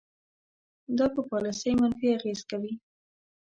[0.97, 2.73] دا په پالیسۍ منفي اغیز کوي.